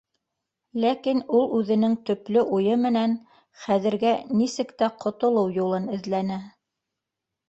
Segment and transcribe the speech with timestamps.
[0.83, 3.13] Ләкин ул үҙенең төплө уйы менән
[3.65, 6.41] хәҙергә нисек тә ҡотолоу юлын эҙләне.